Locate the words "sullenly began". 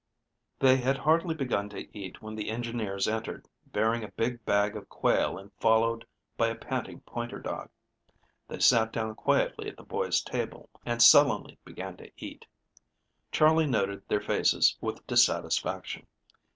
11.03-11.97